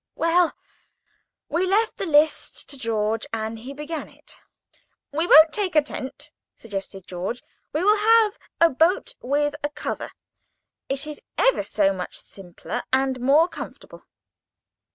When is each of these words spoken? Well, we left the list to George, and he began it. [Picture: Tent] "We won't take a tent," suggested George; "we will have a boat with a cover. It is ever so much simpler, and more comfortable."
Well, 0.15 0.53
we 1.47 1.67
left 1.67 1.97
the 1.97 2.07
list 2.07 2.67
to 2.71 2.75
George, 2.79 3.27
and 3.31 3.59
he 3.59 3.71
began 3.71 4.09
it. 4.09 4.31
[Picture: 4.39 4.41
Tent] 4.71 5.11
"We 5.11 5.27
won't 5.27 5.53
take 5.53 5.75
a 5.75 5.81
tent," 5.83 6.31
suggested 6.55 7.05
George; 7.05 7.43
"we 7.71 7.83
will 7.83 7.97
have 7.97 8.39
a 8.59 8.71
boat 8.71 9.13
with 9.21 9.53
a 9.63 9.69
cover. 9.69 10.09
It 10.89 11.05
is 11.05 11.21
ever 11.37 11.61
so 11.61 11.93
much 11.93 12.17
simpler, 12.19 12.81
and 12.91 13.21
more 13.21 13.47
comfortable." 13.47 14.07